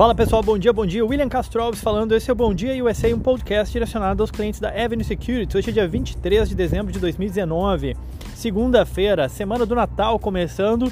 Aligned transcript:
Fala 0.00 0.14
pessoal, 0.14 0.42
bom 0.42 0.56
dia, 0.56 0.72
bom 0.72 0.86
dia. 0.86 1.04
William 1.04 1.28
Castro 1.28 1.62
Alves 1.62 1.82
falando. 1.82 2.14
Esse 2.14 2.30
é 2.30 2.32
o 2.32 2.34
Bom 2.34 2.54
Dia 2.54 2.82
USA, 2.82 3.14
um 3.14 3.18
podcast 3.18 3.70
direcionado 3.70 4.22
aos 4.22 4.30
clientes 4.30 4.58
da 4.58 4.70
Avenue 4.70 5.04
Security. 5.04 5.58
Hoje 5.58 5.68
é 5.68 5.72
dia 5.74 5.86
23 5.86 6.48
de 6.48 6.54
dezembro 6.54 6.90
de 6.90 6.98
2019, 6.98 7.94
segunda-feira, 8.34 9.28
semana 9.28 9.66
do 9.66 9.74
Natal 9.74 10.18
começando. 10.18 10.90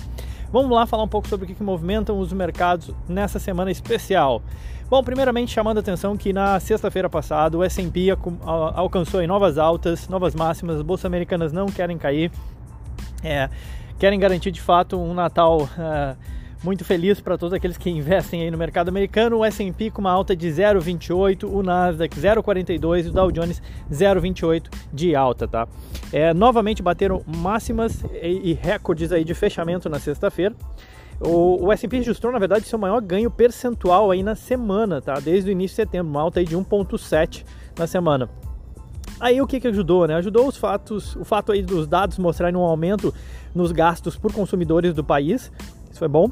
Vamos 0.53 0.71
lá 0.71 0.85
falar 0.85 1.05
um 1.05 1.09
pouco 1.09 1.27
sobre 1.27 1.51
o 1.51 1.57
que, 1.57 1.63
movimentam 1.63 2.21
os 2.21 2.35
mercados 2.35 2.95
nessa 3.09 3.39
semana 3.39 3.71
especial. 3.71 4.43
Bom, 4.91 5.03
primeiramente 5.03 5.55
chamando 5.55 5.79
a 5.79 5.81
atenção 5.81 6.15
que 6.15 6.31
na 6.31 6.61
sexta-feira 6.61 7.09
passada 7.09 7.57
o 7.57 7.65
S&P 7.65 8.09
alcançou 8.75 9.27
novas 9.27 9.57
altas, 9.57 10.07
novas 10.07 10.35
máximas, 10.35 10.77
as 10.77 10.83
bolsas 10.83 11.07
americanas 11.07 11.51
não 11.51 11.65
querem 11.69 11.97
cair, 11.97 12.31
é, 13.25 13.49
querem 13.99 14.21
garantir 14.21 14.51
de 14.51 14.61
fato 14.61 15.01
um 15.01 15.15
Natal... 15.15 15.63
Uh, 15.63 16.39
muito 16.63 16.85
feliz 16.85 17.21
para 17.21 17.39
todos 17.39 17.53
aqueles 17.53 17.77
que 17.77 17.89
investem 17.89 18.43
aí 18.43 18.51
no 18.51 18.59
mercado 18.59 18.89
americano. 18.89 19.39
O 19.39 19.45
S&P 19.45 19.91
com 19.91 20.01
uma 20.01 20.11
alta 20.11 20.35
de 20.35 20.49
0,28, 20.49 21.45
o 21.45 21.63
Nasdaq 21.63 22.19
0,42 22.19 23.05
e 23.05 23.09
o 23.09 23.13
Dow 23.13 23.31
Jones 23.31 23.63
0,28 23.91 24.67
de 24.93 25.15
alta, 25.15 25.47
tá? 25.47 25.69
É, 26.13 26.35
novamente 26.35 26.83
bateram 26.83 27.23
máximas 27.27 28.03
e, 28.23 28.51
e 28.51 28.53
recordes 28.55 29.13
aí 29.13 29.25
de 29.25 29.35
fechamento 29.35 29.89
na 29.89 29.99
sexta-feira. 29.99 30.55
O, 31.21 31.67
o 31.67 31.73
S&P 31.73 31.97
registrou, 31.97 32.33
na 32.33 32.39
verdade, 32.39 32.67
seu 32.67 32.79
maior 32.79 33.01
ganho 33.01 33.31
percentual 33.31 34.11
aí 34.11 34.23
na 34.23 34.35
semana, 34.35 35.01
tá? 35.01 35.15
Desde 35.19 35.51
o 35.51 35.53
início 35.53 35.77
de 35.77 35.83
setembro, 35.83 36.11
uma 36.11 36.21
alta 36.21 36.41
aí 36.41 36.47
de 36.47 36.57
1,7 36.57 37.45
na 37.77 37.87
semana. 37.87 38.29
Aí 39.21 39.41
o 39.41 39.47
que, 39.47 39.59
que 39.59 39.67
ajudou, 39.67 40.07
né? 40.07 40.15
Ajudou 40.15 40.47
os 40.47 40.57
fatos, 40.57 41.17
o 41.17 41.25
fato 41.25 41.51
aí 41.51 41.61
dos 41.61 41.89
dados 41.89 42.19
mostrarem 42.19 42.57
um 42.57 42.63
aumento 42.63 43.13
nos 43.53 43.73
gastos 43.73 44.17
por 44.17 44.33
consumidores 44.33 44.95
do 44.95 45.03
país, 45.03 45.51
isso 45.91 45.99
foi 45.99 46.09
bom. 46.09 46.31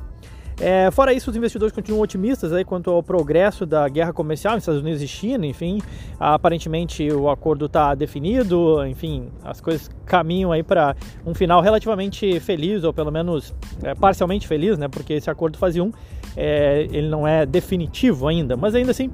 É, 0.59 0.91
fora 0.91 1.13
isso, 1.13 1.29
os 1.31 1.37
investidores 1.37 1.75
continuam 1.75 2.03
otimistas 2.03 2.51
aí 2.51 2.65
quanto 2.65 2.91
ao 2.91 3.03
progresso 3.03 3.67
da 3.67 3.87
guerra 3.89 4.13
comercial 4.13 4.55
entre 4.55 4.61
Estados 4.61 4.81
Unidos 4.81 5.03
e 5.03 5.09
China. 5.09 5.47
Enfim, 5.47 5.83
aparentemente 6.19 7.07
o 7.13 7.29
acordo 7.29 7.67
está 7.67 7.95
definido. 7.95 8.85
Enfim, 8.87 9.29
as 9.45 9.61
coisas 9.61 9.91
caminham 10.07 10.53
aí 10.53 10.63
para 10.63 10.97
um 11.27 11.35
final 11.35 11.61
relativamente 11.61 12.41
feliz, 12.41 12.85
ou 12.85 12.93
pelo 12.93 13.11
menos 13.11 13.55
é, 13.83 13.95
parcialmente 13.95 14.49
feliz, 14.49 14.79
né? 14.79 14.89
Porque 14.89 15.13
esse 15.13 15.29
acordo 15.29 15.59
fase 15.59 15.81
1 15.81 15.93
é, 16.37 16.89
ele 16.91 17.09
não 17.09 17.29
é 17.29 17.45
definitivo 17.45 18.27
ainda, 18.27 18.57
mas 18.57 18.75
ainda 18.75 18.93
assim 18.93 19.11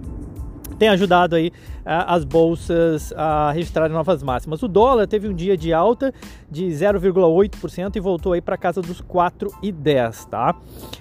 tem 0.79 0.89
ajudado 0.89 1.37
aí 1.37 1.53
as 1.85 2.25
bolsas 2.25 3.13
a 3.17 3.51
registrar 3.53 3.89
novas 3.89 4.23
máximas. 4.23 4.63
O 4.63 4.69
dólar 4.69 5.07
teve 5.07 5.29
um 5.29 5.35
dia 5.35 5.57
de 5.57 5.73
alta 5.73 6.13
de 6.51 6.67
0,8% 6.67 7.97
e 7.97 8.01
voltou 8.01 8.33
aí 8.33 8.41
para 8.41 8.57
casa 8.57 8.81
dos 8.81 9.01
4,10, 9.03 10.27
tá? 10.29 10.55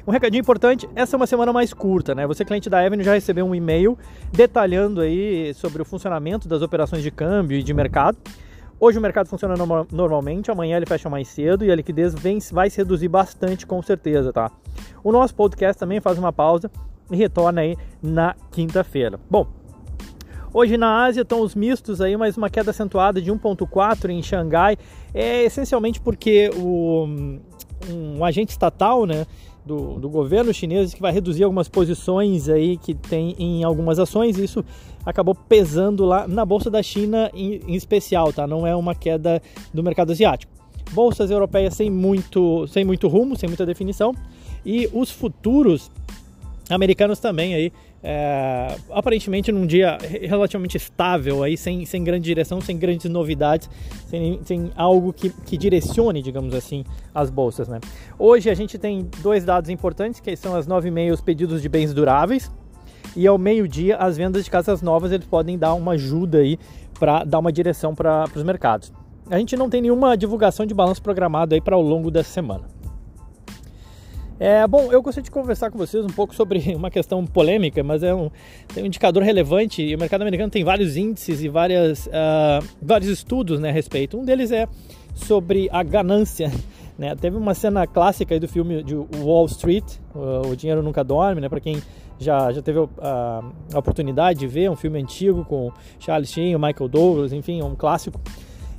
Um 0.06 0.12
recadinho 0.12 0.42
importante, 0.42 0.90
essa 0.96 1.16
é 1.16 1.18
uma 1.18 1.28
semana 1.28 1.54
mais 1.54 1.74
curta, 1.74 2.16
né? 2.16 2.26
Você 2.28 2.44
cliente 2.44 2.70
da 2.70 2.86
Avenue 2.86 3.04
já 3.04 3.14
recebeu 3.14 3.46
um 3.46 3.54
e-mail 3.54 3.98
detalhando 4.32 5.02
aí 5.02 5.54
sobre 5.54 5.82
o 5.82 5.86
funcionamento 5.86 6.48
das 6.48 6.62
operações 6.62 7.04
de 7.04 7.12
câmbio 7.12 7.58
e 7.58 7.64
de 7.64 7.74
mercado. 7.74 8.18
Hoje 8.80 8.98
o 8.98 9.02
mercado 9.02 9.28
funciona 9.28 9.54
normalmente, 9.92 10.50
amanhã 10.50 10.78
ele 10.78 10.88
fecha 10.88 11.08
mais 11.08 11.28
cedo 11.28 11.64
e 11.64 11.72
a 11.72 11.76
liquidez 11.76 12.16
vem, 12.16 12.40
vai 12.52 12.68
se 12.68 12.78
reduzir 12.78 13.08
bastante 13.08 13.68
com 13.68 13.80
certeza, 13.84 14.34
tá? 14.34 14.50
O 15.04 15.12
nosso 15.12 15.36
podcast 15.36 15.80
também 15.80 16.00
faz 16.00 16.18
uma 16.18 16.34
pausa 16.34 16.72
e 17.12 17.16
retorna 17.16 17.62
aí 17.62 17.78
na 18.02 18.36
quinta-feira. 18.50 19.20
Bom, 19.30 19.46
Hoje 20.54 20.76
na 20.76 21.06
Ásia 21.06 21.22
estão 21.22 21.40
os 21.42 21.56
mistos 21.56 22.02
aí, 22.02 22.18
mas 22.18 22.36
uma 22.36 22.50
queda 22.50 22.72
acentuada 22.72 23.22
de 23.22 23.32
1,4 23.32 24.10
em 24.10 24.22
Xangai. 24.22 24.78
É 25.14 25.44
essencialmente 25.44 26.02
porque 26.02 26.50
o, 26.58 27.08
um 27.90 28.26
agente 28.26 28.52
estatal, 28.52 29.06
né, 29.06 29.26
do, 29.66 29.98
do, 29.98 30.10
governo 30.10 30.54
chinês 30.54 30.94
que 30.94 31.02
vai 31.02 31.14
reduzir 31.14 31.44
algumas 31.44 31.70
posições 31.70 32.50
aí 32.50 32.76
que 32.76 32.94
tem 32.94 33.34
em 33.40 33.64
algumas 33.64 33.98
ações. 33.98 34.38
Isso 34.38 34.66
acabou 35.06 35.36
pesando 35.36 36.04
lá 36.04 36.28
na 36.28 36.44
bolsa 36.44 36.70
da 36.70 36.84
China 36.84 37.32
em, 37.34 37.62
em 37.66 37.76
especial, 37.76 38.34
tá? 38.34 38.46
Não 38.46 38.68
é 38.68 38.76
uma 38.76 38.94
queda 38.94 39.42
do 39.74 39.82
mercado 39.82 40.12
asiático. 40.12 40.52
Bolsas 40.92 41.32
europeias 41.32 41.76
sem 41.76 41.90
muito, 41.90 42.68
sem 42.68 42.84
muito 42.84 43.08
rumo, 43.08 43.38
sem 43.38 43.48
muita 43.48 43.66
definição 43.66 44.14
e 44.66 44.90
os 44.94 45.10
futuros 45.10 45.90
americanos 46.72 47.20
também 47.20 47.54
aí 47.54 47.74
é, 48.04 48.76
aparentemente 48.90 49.52
num 49.52 49.66
dia 49.66 49.98
relativamente 50.02 50.78
estável 50.78 51.44
aí 51.44 51.58
sem, 51.58 51.86
sem 51.86 52.04
grande 52.04 52.24
direção 52.24 52.62
sem 52.62 52.78
grandes 52.78 53.10
novidades 53.10 53.70
sem, 54.08 54.40
sem 54.44 54.72
algo 54.76 55.14
que, 55.14 55.30
que 55.30 55.58
direcione 55.58 56.22
digamos 56.22 56.56
assim 56.56 56.84
as 57.14 57.30
bolsas 57.30 57.68
né? 57.68 57.80
Hoje 58.18 58.50
a 58.50 58.54
gente 58.54 58.78
tem 58.78 59.08
dois 59.22 59.44
dados 59.44 59.70
importantes 59.70 60.20
que 60.20 60.36
são 60.36 60.56
as 60.56 60.66
9 60.66 60.88
e 60.88 60.92
meia 60.92 61.14
os 61.14 61.22
pedidos 61.22 61.62
de 61.62 61.70
bens 61.70 61.94
duráveis 61.94 62.52
e 63.16 63.28
ao 63.28 63.38
meio 63.38 63.68
dia 63.68 63.98
as 63.98 64.18
vendas 64.18 64.44
de 64.44 64.50
casas 64.50 64.82
novas 64.82 65.12
eles 65.12 65.26
podem 65.26 65.58
dar 65.58 65.74
uma 65.74 65.94
ajuda 65.94 66.40
aí 66.40 66.58
para 67.00 67.24
dar 67.24 67.40
uma 67.40 67.52
direção 67.52 67.96
para 67.96 68.26
os 68.36 68.44
mercados. 68.44 68.94
A 69.30 69.38
gente 69.38 69.56
não 69.56 69.70
tem 69.70 69.82
nenhuma 69.82 70.16
divulgação 70.16 70.66
de 70.66 70.74
balanço 70.74 71.02
programado 71.02 71.56
aí 71.56 71.62
para 71.62 71.76
ao 71.76 71.82
longo 71.82 72.12
dessa 72.12 72.30
semana 72.30 72.81
é, 74.42 74.66
bom, 74.66 74.92
eu 74.92 75.04
gostaria 75.04 75.24
de 75.24 75.30
conversar 75.30 75.70
com 75.70 75.78
vocês 75.78 76.04
um 76.04 76.10
pouco 76.10 76.34
sobre 76.34 76.60
uma 76.76 76.90
questão 76.90 77.24
polêmica, 77.26 77.84
mas 77.84 78.02
é 78.02 78.12
um, 78.12 78.32
é 78.76 78.82
um 78.82 78.86
indicador 78.88 79.22
relevante 79.22 79.84
e 79.84 79.94
o 79.94 80.00
mercado 80.00 80.22
americano 80.22 80.50
tem 80.50 80.64
vários 80.64 80.98
índices 80.98 81.44
e 81.44 81.48
várias, 81.48 82.08
uh, 82.08 82.68
vários 82.82 83.08
estudos 83.08 83.60
né, 83.60 83.70
a 83.70 83.72
respeito. 83.72 84.18
Um 84.18 84.26
deles 84.26 84.52
é 84.52 84.68
sobre 85.14 85.70
a 85.72 85.84
ganância. 85.84 86.52
Né? 87.00 87.16
Teve 87.16 87.36
uma 87.36 87.56
cena 87.56 87.88
clássica 87.88 88.40
do 88.40 88.48
filme 88.48 88.84
de 88.84 88.94
Wall 88.94 89.48
Street, 89.48 89.96
O 90.14 90.56
Dinheiro 90.56 90.84
Nunca 90.84 91.04
Dorme, 91.04 91.42
né? 91.42 91.50
para 91.50 91.60
quem 91.60 91.82
já, 92.20 92.52
já 92.52 92.62
teve 92.62 92.78
a, 93.00 93.44
a, 93.74 93.80
oportunidade 93.80 94.38
de 94.38 94.46
ver, 94.46 94.70
um 94.70 94.76
filme 94.76 95.02
antigo 95.02 95.44
com 95.44 95.72
Charles 96.00 96.30
Sheen, 96.30 96.54
Michael 96.58 96.88
Douglas, 96.88 97.34
enfim, 97.34 97.64
um 97.64 97.74
clássico. 97.76 98.22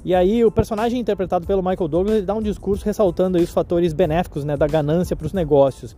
E 0.05 0.15
aí 0.15 0.45
o 0.45 0.51
personagem 0.51 0.99
interpretado 0.99 1.47
pelo 1.47 1.63
Michael 1.63 1.89
Douglas 1.89 2.25
dá 2.25 2.35
um 2.35 2.43
discurso 2.43 2.85
ressaltando 2.85 3.39
os 3.39 3.51
fatores 3.51 3.93
benéficos 3.93 4.45
né, 4.45 4.57
da 4.57 4.67
ganância 4.67 5.15
para 5.15 5.27
os 5.27 5.33
negócios. 5.33 5.95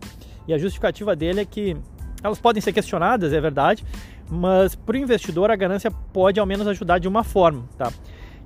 E 0.47 0.53
a 0.53 0.57
justificativa 0.57 1.15
dele 1.15 1.41
é 1.41 1.45
que 1.45 1.75
elas 2.23 2.39
podem 2.39 2.61
ser 2.61 2.71
questionadas, 2.71 3.33
é 3.33 3.41
verdade, 3.41 3.83
mas 4.29 4.75
para 4.75 4.95
o 4.95 4.97
investidor 4.97 5.49
a 5.51 5.55
ganância 5.55 5.91
pode 6.13 6.39
ao 6.39 6.45
menos 6.45 6.67
ajudar 6.67 6.99
de 6.99 7.07
uma 7.07 7.23
forma, 7.23 7.63
tá? 7.77 7.91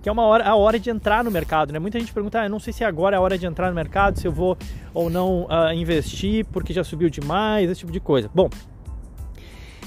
Que 0.02 0.08
é 0.08 0.12
uma 0.12 0.24
hora, 0.24 0.48
a 0.48 0.56
hora 0.56 0.80
de 0.80 0.90
entrar 0.90 1.26
no 1.26 1.32
mercado, 1.32 1.74
né? 1.74 1.80
Muita 1.80 2.00
gente 2.00 2.14
pergunta, 2.14 2.40
ah, 2.40 2.46
eu 2.46 2.50
não 2.50 2.60
sei 2.60 2.72
se 2.72 2.86
agora 2.86 3.18
é 3.18 3.20
a 3.20 3.22
hora 3.22 3.38
de 3.38 3.46
entrar 3.46 3.68
no 3.68 3.76
mercado, 3.76 4.18
se 4.18 4.26
eu 4.26 4.32
vou 4.32 4.58
ou 4.94 5.10
não 5.10 5.44
uh, 5.44 5.74
investir 5.74 6.46
porque 6.46 6.72
já 6.72 6.86
subiu 6.86 7.10
demais, 7.10 7.70
esse 7.70 7.82
tipo 7.82 7.92
de 7.92 8.00
coisa. 8.00 8.30
Bom, 8.34 8.50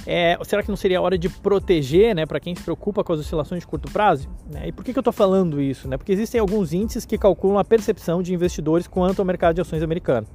é, 0.06 0.36
será 0.42 0.62
que 0.62 0.68
não 0.68 0.76
seria 0.76 1.00
hora 1.00 1.16
de 1.16 1.28
proteger, 1.28 2.14
né, 2.14 2.26
para 2.26 2.40
quem 2.40 2.54
se 2.54 2.62
preocupa 2.62 3.04
com 3.04 3.12
as 3.12 3.20
oscilações 3.20 3.60
de 3.60 3.66
curto 3.66 3.90
prazo? 3.92 4.28
Né? 4.50 4.68
E 4.68 4.72
por 4.72 4.84
que, 4.84 4.92
que 4.92 4.98
eu 4.98 5.02
estou 5.02 5.12
falando 5.12 5.60
isso? 5.60 5.88
Né? 5.88 5.96
Porque 5.96 6.12
existem 6.12 6.40
alguns 6.40 6.72
índices 6.72 7.04
que 7.04 7.16
calculam 7.16 7.58
a 7.58 7.64
percepção 7.64 8.22
de 8.22 8.34
investidores 8.34 8.86
quanto 8.86 9.20
ao 9.20 9.24
mercado 9.24 9.54
de 9.54 9.60
ações 9.60 9.82
americano. 9.82 10.26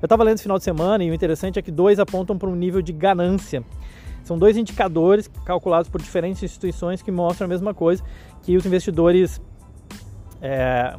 Eu 0.00 0.06
estava 0.06 0.22
lendo 0.22 0.34
esse 0.34 0.44
final 0.44 0.58
de 0.58 0.64
semana 0.64 1.04
e 1.04 1.10
o 1.10 1.14
interessante 1.14 1.58
é 1.58 1.62
que 1.62 1.70
dois 1.70 1.98
apontam 1.98 2.38
para 2.38 2.48
um 2.48 2.54
nível 2.54 2.80
de 2.80 2.92
ganância. 2.92 3.64
São 4.22 4.38
dois 4.38 4.56
indicadores 4.56 5.28
calculados 5.44 5.90
por 5.90 6.00
diferentes 6.00 6.42
instituições 6.42 7.02
que 7.02 7.10
mostram 7.10 7.46
a 7.46 7.48
mesma 7.48 7.74
coisa, 7.74 8.02
que 8.42 8.56
os 8.56 8.64
investidores 8.64 9.40
é, 10.42 10.94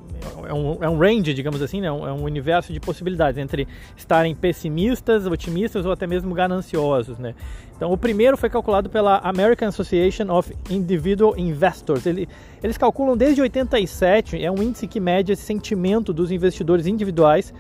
é, 0.48 0.54
um, 0.54 0.84
é 0.84 0.90
um 0.90 0.98
range, 0.98 1.34
digamos 1.34 1.62
assim, 1.62 1.82
né? 1.82 1.88
é 1.88 1.92
um 1.92 2.24
universo 2.24 2.72
de 2.72 2.80
possibilidades 2.80 3.38
entre 3.38 3.68
estarem 3.96 4.36
pessimistas, 4.36 5.26
otimistas 5.26 5.86
ou 5.86 5.92
até 5.92 6.06
mesmo 6.06 6.34
gananciosos. 6.34 7.18
Né? 7.18 7.34
Então, 7.76 7.92
o 7.92 7.98
primeiro 7.98 8.38
foi 8.38 8.50
calculado 8.50 8.90
pela 8.90 9.18
American 9.20 9.68
Association 9.68 10.32
of 10.32 10.56
Individual 10.70 11.38
Investors. 11.38 12.06
Ele, 12.06 12.30
eles 12.62 12.78
calculam 12.78 13.18
desde 13.18 13.42
87, 13.42 14.44
é 14.44 14.52
um 14.52 14.62
índice 14.62 14.88
que 14.88 15.00
mede 15.00 15.32
esse 15.32 15.44
sentimento 15.44 16.14
dos 16.14 16.32
investidores 16.32 16.86
individuais 16.86 17.54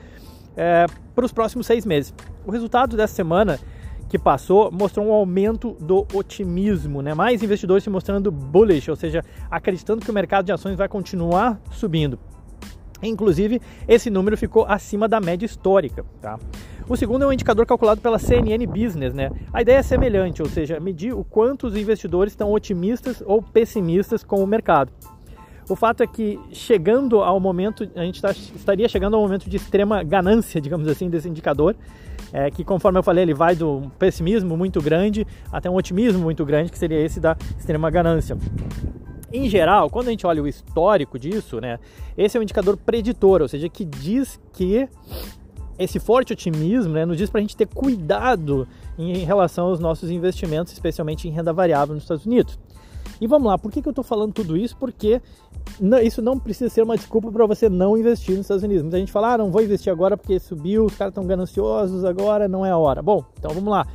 é, 0.55 0.85
para 1.15 1.25
os 1.25 1.31
próximos 1.31 1.65
seis 1.65 1.85
meses. 1.85 2.13
O 2.45 2.51
resultado 2.51 2.95
dessa 2.95 3.15
semana 3.15 3.59
que 4.11 4.19
passou 4.19 4.69
mostrou 4.69 5.07
um 5.07 5.13
aumento 5.13 5.77
do 5.79 6.05
otimismo, 6.13 7.01
né? 7.01 7.13
Mais 7.13 7.41
investidores 7.41 7.81
se 7.81 7.89
mostrando 7.89 8.29
bullish, 8.29 8.89
ou 8.89 8.95
seja, 8.97 9.23
acreditando 9.49 10.03
que 10.03 10.11
o 10.11 10.13
mercado 10.13 10.47
de 10.47 10.51
ações 10.51 10.75
vai 10.75 10.89
continuar 10.89 11.61
subindo. 11.71 12.19
Inclusive, 13.01 13.61
esse 13.87 14.09
número 14.09 14.35
ficou 14.35 14.65
acima 14.67 15.07
da 15.07 15.21
média 15.21 15.45
histórica, 15.45 16.03
tá? 16.21 16.37
O 16.89 16.97
segundo 16.97 17.23
é 17.23 17.27
um 17.27 17.31
indicador 17.31 17.65
calculado 17.65 18.01
pela 18.01 18.19
CNN 18.19 18.67
Business, 18.67 19.13
né? 19.13 19.31
A 19.53 19.61
ideia 19.61 19.77
é 19.77 19.81
semelhante, 19.81 20.41
ou 20.41 20.49
seja, 20.49 20.77
medir 20.77 21.13
o 21.13 21.23
quanto 21.23 21.67
os 21.67 21.77
investidores 21.77 22.33
estão 22.33 22.51
otimistas 22.51 23.23
ou 23.25 23.41
pessimistas 23.41 24.25
com 24.25 24.43
o 24.43 24.45
mercado. 24.45 24.91
O 25.69 25.75
fato 25.77 26.03
é 26.03 26.07
que 26.07 26.37
chegando 26.51 27.21
ao 27.21 27.39
momento, 27.39 27.89
a 27.95 28.03
gente 28.03 28.21
tá, 28.21 28.31
estaria 28.31 28.89
chegando 28.89 29.15
ao 29.15 29.21
momento 29.21 29.49
de 29.49 29.55
extrema 29.55 30.03
ganância, 30.03 30.59
digamos 30.61 30.85
assim, 30.89 31.09
desse 31.09 31.29
indicador, 31.29 31.77
é, 32.33 32.49
que 32.49 32.63
conforme 32.63 32.99
eu 32.99 33.03
falei, 33.03 33.23
ele 33.23 33.33
vai 33.33 33.55
do 33.55 33.91
pessimismo 33.99 34.57
muito 34.57 34.81
grande 34.81 35.25
até 35.51 35.69
um 35.69 35.75
otimismo 35.75 36.21
muito 36.21 36.45
grande, 36.45 36.71
que 36.71 36.77
seria 36.77 36.99
esse 36.99 37.19
da 37.19 37.35
extrema 37.57 37.89
ganância. 37.89 38.37
Em 39.33 39.47
geral, 39.47 39.89
quando 39.89 40.07
a 40.07 40.11
gente 40.11 40.27
olha 40.27 40.43
o 40.43 40.47
histórico 40.47 41.17
disso, 41.17 41.61
né, 41.61 41.79
esse 42.17 42.37
é 42.37 42.39
um 42.39 42.43
indicador 42.43 42.75
preditor, 42.77 43.41
ou 43.41 43.47
seja, 43.47 43.69
que 43.69 43.85
diz 43.85 44.39
que 44.51 44.89
esse 45.79 45.99
forte 45.99 46.33
otimismo 46.33 46.93
né, 46.93 47.05
nos 47.05 47.17
diz 47.17 47.29
para 47.29 47.39
a 47.39 47.41
gente 47.41 47.55
ter 47.55 47.67
cuidado 47.67 48.67
em 48.97 49.17
relação 49.19 49.67
aos 49.67 49.79
nossos 49.79 50.11
investimentos, 50.11 50.73
especialmente 50.73 51.27
em 51.27 51.31
renda 51.31 51.51
variável 51.53 51.95
nos 51.95 52.03
Estados 52.03 52.25
Unidos. 52.25 52.59
E 53.21 53.27
vamos 53.27 53.47
lá, 53.47 53.55
por 53.55 53.71
que, 53.71 53.83
que 53.83 53.87
eu 53.87 53.91
estou 53.91 54.03
falando 54.03 54.33
tudo 54.33 54.57
isso? 54.57 54.75
Porque 54.75 55.21
isso 56.03 56.23
não 56.23 56.39
precisa 56.39 56.71
ser 56.71 56.81
uma 56.81 56.97
desculpa 56.97 57.31
para 57.31 57.45
você 57.45 57.69
não 57.69 57.95
investir 57.95 58.35
nos 58.35 58.45
Estados 58.45 58.63
Unidos. 58.63 58.81
Muita 58.81 58.97
gente 58.97 59.11
fala, 59.11 59.33
ah, 59.33 59.37
não 59.37 59.51
vou 59.51 59.61
investir 59.61 59.93
agora 59.93 60.17
porque 60.17 60.39
subiu, 60.39 60.85
os 60.85 60.95
caras 60.95 61.11
estão 61.11 61.23
gananciosos 61.27 62.03
agora, 62.03 62.47
não 62.47 62.65
é 62.65 62.71
a 62.71 62.77
hora. 62.77 62.99
Bom, 63.03 63.23
então 63.37 63.53
vamos 63.53 63.69
lá. 63.69 63.85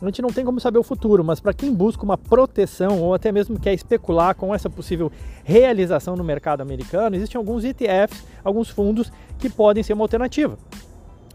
A 0.00 0.04
gente 0.06 0.22
não 0.22 0.30
tem 0.30 0.44
como 0.44 0.60
saber 0.60 0.78
o 0.78 0.84
futuro, 0.84 1.24
mas 1.24 1.40
para 1.40 1.52
quem 1.52 1.74
busca 1.74 2.04
uma 2.04 2.16
proteção 2.16 3.02
ou 3.02 3.12
até 3.12 3.32
mesmo 3.32 3.58
quer 3.58 3.74
especular 3.74 4.36
com 4.36 4.54
essa 4.54 4.70
possível 4.70 5.10
realização 5.42 6.14
no 6.14 6.22
mercado 6.22 6.60
americano, 6.60 7.16
existem 7.16 7.38
alguns 7.38 7.64
ETFs, 7.64 8.24
alguns 8.44 8.70
fundos 8.70 9.12
que 9.36 9.50
podem 9.50 9.82
ser 9.82 9.94
uma 9.94 10.04
alternativa. 10.04 10.56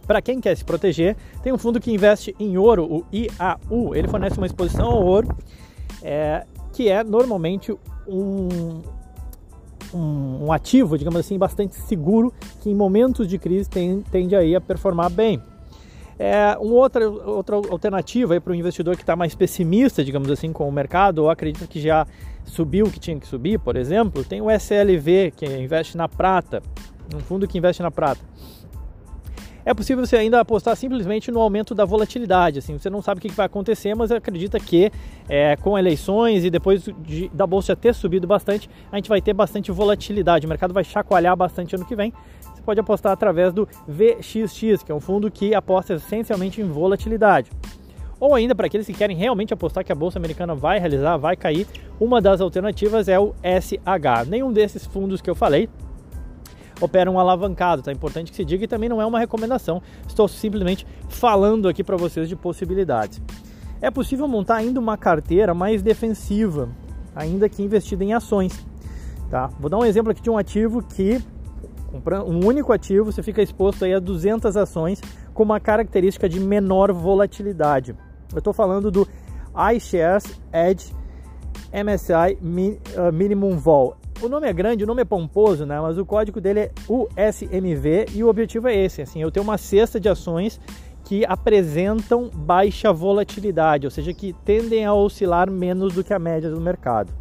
Para 0.08 0.22
quem 0.22 0.40
quer 0.40 0.56
se 0.56 0.64
proteger, 0.64 1.18
tem 1.44 1.52
um 1.52 1.58
fundo 1.58 1.82
que 1.82 1.92
investe 1.92 2.34
em 2.40 2.58
ouro, 2.58 2.86
o 2.86 3.06
IAU. 3.12 3.94
Ele 3.94 4.08
fornece 4.08 4.38
uma 4.38 4.48
exposição 4.48 4.88
ao 4.88 5.06
ouro, 5.06 5.28
é, 6.02 6.46
que 6.76 6.90
é 6.90 7.06
normalmente 7.06 7.72
um, 8.06 8.82
um, 9.94 10.44
um, 10.44 10.52
ativo, 10.52 10.98
digamos 10.98 11.22
assim, 11.22 11.38
bastante 11.38 11.74
seguro, 11.76 12.34
que 12.62 12.70
em 12.70 12.76
momentos 12.76 13.30
de 13.30 13.40
crise 13.40 13.70
tem, 13.70 14.02
tende 14.12 14.36
aí 14.36 14.54
a 14.54 14.60
performar 14.60 15.10
bem. 15.10 15.42
É, 16.20 16.58
uma 16.60 16.76
outra, 16.76 17.10
outra 17.10 17.56
alternativa 17.56 18.40
para 18.42 18.52
o 18.52 18.56
investidor 18.56 18.98
que 18.98 19.04
está 19.04 19.16
mais 19.16 19.34
pessimista, 19.34 20.04
digamos 20.04 20.30
assim, 20.30 20.52
com 20.52 20.68
o 20.68 20.72
mercado, 20.72 21.20
ou 21.20 21.30
acredita 21.30 21.66
que 21.66 21.80
já 21.80 22.06
subiu 22.44 22.88
o 22.88 22.92
que 22.92 23.00
tinha 23.00 23.18
que 23.18 23.28
subir, 23.28 23.58
por 23.58 23.78
exemplo, 23.78 24.26
tem 24.26 24.42
o 24.42 24.52
SLV, 24.52 25.32
que 25.34 25.46
investe 25.46 25.96
na 25.96 26.10
prata, 26.10 26.62
um 27.16 27.20
fundo 27.20 27.48
que 27.48 27.58
investe 27.58 27.82
na 27.82 27.90
prata 27.90 28.20
é 29.66 29.74
possível 29.74 30.06
você 30.06 30.16
ainda 30.16 30.40
apostar 30.40 30.76
simplesmente 30.76 31.32
no 31.32 31.40
aumento 31.40 31.74
da 31.74 31.84
volatilidade. 31.84 32.60
Assim, 32.60 32.78
você 32.78 32.90
não 32.90 33.02
sabe 33.02 33.18
o 33.18 33.22
que 33.22 33.32
vai 33.32 33.48
acontecer, 33.48 33.96
mas 33.96 34.12
acredita 34.12 34.60
que 34.60 34.92
é, 35.28 35.56
com 35.56 35.78
eleições 35.78 36.46
e 36.46 36.52
depois 36.52 36.88
de, 37.00 37.30
da 37.30 37.48
bolsa 37.48 37.76
ter 37.76 37.96
subido 37.96 38.28
bastante, 38.28 38.70
a 38.92 38.96
gente 38.98 39.10
vai 39.10 39.20
ter 39.20 39.34
bastante 39.34 39.72
volatilidade. 39.72 40.46
O 40.46 40.50
mercado 40.50 40.74
vai 40.74 40.84
chacoalhar 40.84 41.36
bastante 41.36 41.76
ano 41.76 41.84
que 41.84 41.96
vem. 41.96 42.14
Você 42.54 42.62
pode 42.62 42.80
apostar 42.80 43.12
através 43.12 43.52
do 43.52 43.68
VXX, 43.88 44.84
que 44.84 44.92
é 44.92 44.96
um 44.96 45.02
fundo 45.02 45.32
que 45.32 45.56
aposta 45.56 45.96
essencialmente 45.96 46.62
em 46.62 46.66
volatilidade. 46.66 47.50
Ou 48.20 48.36
ainda 48.36 48.54
para 48.54 48.68
aqueles 48.68 48.86
que 48.86 48.94
querem 48.94 49.18
realmente 49.18 49.54
apostar 49.54 49.84
que 49.84 49.92
a 49.92 49.96
bolsa 49.96 50.20
americana 50.20 50.54
vai 50.56 50.80
realizar, 50.80 51.18
vai 51.18 51.36
cair, 51.36 51.68
uma 52.00 52.22
das 52.22 52.40
alternativas 52.40 53.08
é 53.08 53.20
o 53.20 53.34
SH. 53.44 54.30
Nenhum 54.30 54.54
desses 54.54 54.86
fundos 54.86 55.22
que 55.22 55.30
eu 55.30 55.36
falei 55.36 55.68
operam 56.82 57.20
alavancado, 57.20 57.82
tá? 57.82 57.92
Importante 57.92 58.32
que 58.32 58.38
se 58.38 58.46
diga 58.46 58.64
e 58.64 58.68
também 58.68 58.90
não 58.90 59.02
é 59.02 59.06
uma 59.06 59.20
recomendação. 59.20 59.82
Estou 60.08 60.28
simplesmente 60.28 60.86
falando 61.10 61.68
aqui 61.68 61.84
para 61.84 61.98
vocês 61.98 62.28
de 62.28 62.36
possibilidades. 62.36 63.22
É 63.82 63.92
possível 63.92 64.28
montar 64.28 64.56
ainda 64.56 64.80
uma 64.80 64.98
carteira 64.98 65.54
mais 65.54 65.82
defensiva, 65.82 66.70
ainda 67.16 67.48
que 67.50 67.62
investida 67.62 68.04
em 68.04 68.14
ações, 68.14 68.66
tá? 69.30 69.48
Vou 69.60 69.70
dar 69.70 69.78
um 69.78 69.86
exemplo 69.86 70.12
aqui 70.12 70.22
de 70.22 70.30
um 70.30 70.38
ativo 70.38 70.82
que 70.82 71.22
um 72.26 72.46
único 72.46 72.74
ativo, 72.74 73.12
você 73.12 73.24
fica 73.24 73.42
exposto 73.42 73.86
aí 73.86 73.94
a 73.94 74.00
200 74.00 74.58
ações 74.58 75.02
com 75.34 75.44
uma 75.44 75.60
característica 75.60 76.28
de 76.28 76.40
menor 76.40 76.92
volatilidade. 76.92 77.96
Eu 78.34 78.40
estou 78.40 78.54
falando 78.54 78.92
do 78.92 79.08
iShares 79.74 80.40
Edge 80.52 80.94
MSI 81.72 82.38
uh, 82.38 83.14
Minimum 83.14 83.58
Vol. 83.58 83.96
O 84.22 84.30
nome 84.30 84.48
é 84.48 84.54
grande, 84.54 84.84
o 84.84 84.88
nome 84.88 85.02
é 85.02 85.06
pomposo, 85.06 85.66
né? 85.66 85.80
Mas 85.80 85.98
o 85.98 86.06
código 86.06 86.40
dele 86.40 86.60
é 86.62 86.72
USMV 86.88 88.06
e 88.14 88.24
o 88.24 88.30
objetivo 88.30 88.68
é 88.68 88.76
esse, 88.76 89.02
assim, 89.02 89.22
eu 89.22 89.30
tenho 89.30 89.44
uma 89.44 89.58
cesta 89.58 90.00
de 90.00 90.08
ações 90.08 90.60
que 91.04 91.24
apresentam 91.26 92.32
baixa 92.34 92.92
volatilidade, 92.92 93.86
ou 93.86 93.92
seja, 93.92 94.14
que 94.14 94.34
tendem 94.44 94.86
a 94.86 94.94
oscilar 94.94 95.52
menos 95.52 95.94
do 95.94 96.04
que 96.04 96.14
a 96.14 96.20
média 96.20 96.50
do 96.50 96.60
mercado. 96.60 97.14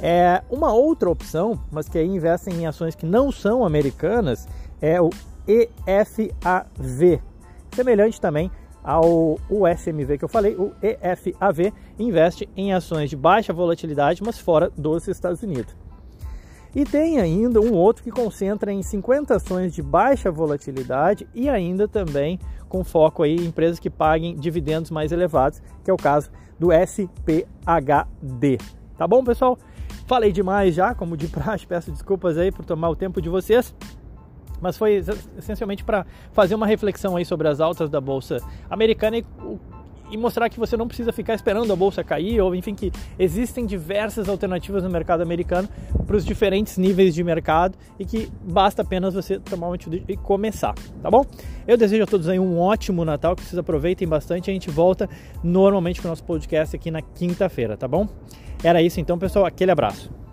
É, 0.00 0.42
uma 0.50 0.72
outra 0.72 1.08
opção, 1.08 1.58
mas 1.70 1.88
que 1.88 1.96
aí 1.98 2.06
investem 2.06 2.54
em 2.56 2.66
ações 2.66 2.94
que 2.94 3.06
não 3.06 3.32
são 3.32 3.64
americanas, 3.64 4.46
é 4.82 5.00
o 5.00 5.08
EFAV, 5.46 7.22
semelhante 7.74 8.20
também 8.20 8.50
ao 8.84 9.38
USMV 9.48 10.18
que 10.18 10.24
eu 10.24 10.28
falei, 10.28 10.54
o 10.54 10.72
EFAV 10.82 11.72
investe 11.98 12.48
em 12.54 12.74
ações 12.74 13.08
de 13.08 13.16
baixa 13.16 13.52
volatilidade, 13.52 14.22
mas 14.22 14.38
fora 14.38 14.70
dos 14.76 15.08
Estados 15.08 15.42
Unidos. 15.42 15.74
E 16.74 16.84
tem 16.84 17.18
ainda 17.18 17.60
um 17.60 17.72
outro 17.72 18.02
que 18.02 18.10
concentra 18.10 18.72
em 18.72 18.82
50 18.82 19.36
ações 19.36 19.72
de 19.72 19.80
baixa 19.80 20.30
volatilidade 20.30 21.26
e 21.32 21.48
ainda 21.48 21.88
também 21.88 22.38
com 22.68 22.84
foco 22.84 23.22
aí 23.22 23.36
em 23.36 23.46
empresas 23.46 23.78
que 23.78 23.88
paguem 23.88 24.36
dividendos 24.36 24.90
mais 24.90 25.12
elevados, 25.12 25.62
que 25.84 25.90
é 25.90 25.94
o 25.94 25.96
caso 25.96 26.30
do 26.58 26.70
SPHD. 26.72 28.58
Tá 28.98 29.06
bom, 29.06 29.24
pessoal? 29.24 29.56
Falei 30.06 30.32
demais 30.32 30.74
já, 30.74 30.94
como 30.94 31.16
de 31.16 31.28
praxe, 31.28 31.66
peço 31.66 31.90
desculpas 31.92 32.36
aí 32.36 32.50
por 32.50 32.64
tomar 32.64 32.90
o 32.90 32.96
tempo 32.96 33.22
de 33.22 33.28
vocês 33.28 33.72
mas 34.60 34.76
foi 34.76 35.02
essencialmente 35.38 35.84
para 35.84 36.06
fazer 36.32 36.54
uma 36.54 36.66
reflexão 36.66 37.16
aí 37.16 37.24
sobre 37.24 37.48
as 37.48 37.60
altas 37.60 37.90
da 37.90 38.00
bolsa 38.00 38.38
americana 38.68 39.18
e, 39.18 39.24
e, 40.10 40.16
mostrar 40.16 40.48
que 40.48 40.58
você 40.58 40.76
não 40.76 40.86
precisa 40.86 41.12
ficar 41.12 41.34
esperando 41.34 41.72
a 41.72 41.76
bolsa 41.76 42.04
cair, 42.04 42.40
ou 42.40 42.54
enfim, 42.54 42.74
que 42.74 42.92
existem 43.18 43.66
diversas 43.66 44.28
alternativas 44.28 44.82
no 44.82 44.90
mercado 44.90 45.22
americano 45.22 45.68
para 46.06 46.16
os 46.16 46.24
diferentes 46.24 46.78
níveis 46.78 47.14
de 47.14 47.24
mercado 47.24 47.76
e 47.98 48.04
que 48.04 48.30
basta 48.42 48.82
apenas 48.82 49.14
você 49.14 49.38
tomar 49.38 49.68
uma 49.68 49.74
atitude 49.74 50.04
e 50.08 50.16
começar, 50.16 50.74
tá 51.02 51.10
bom? 51.10 51.24
Eu 51.66 51.76
desejo 51.76 52.02
a 52.02 52.06
todos 52.06 52.28
aí 52.28 52.38
um 52.38 52.58
ótimo 52.58 53.04
Natal, 53.04 53.34
que 53.34 53.42
vocês 53.42 53.58
aproveitem 53.58 54.06
bastante. 54.06 54.50
A 54.50 54.52
gente 54.52 54.70
volta 54.70 55.08
normalmente 55.42 56.00
com 56.00 56.08
o 56.08 56.10
nosso 56.10 56.24
podcast 56.24 56.76
aqui 56.76 56.90
na 56.90 57.00
quinta-feira, 57.00 57.76
tá 57.76 57.88
bom? 57.88 58.06
Era 58.62 58.80
isso 58.80 59.00
então, 59.00 59.18
pessoal. 59.18 59.44
Aquele 59.44 59.70
abraço. 59.70 60.23